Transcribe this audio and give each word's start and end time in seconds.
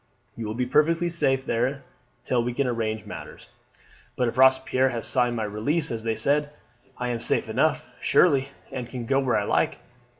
You 0.35 0.47
will 0.47 0.55
be 0.55 0.65
perfectly 0.65 1.11
safe 1.11 1.45
there 1.45 1.83
till 2.23 2.43
we 2.43 2.55
can 2.55 2.65
arrange 2.65 3.05
matters." 3.05 3.49
"But 4.15 4.27
if 4.29 4.35
Robespierre 4.39 4.89
has 4.89 5.05
signed 5.05 5.35
my 5.35 5.43
release, 5.43 5.91
as 5.91 6.01
they 6.03 6.15
said, 6.15 6.49
I 6.97 7.09
am 7.09 7.19
safe 7.19 7.47
enough, 7.47 7.87
surely, 7.99 8.49
and 8.71 8.89
can 8.89 9.05
go 9.05 9.19
where 9.19 9.37
I 9.37 9.43
like." 9.43 9.77